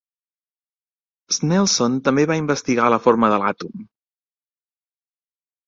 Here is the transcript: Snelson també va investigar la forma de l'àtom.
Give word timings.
Snelson 1.37 1.99
també 2.09 2.25
va 2.33 2.39
investigar 2.41 2.89
la 2.95 3.01
forma 3.05 3.31
de 3.37 3.39
l'àtom. 3.47 3.87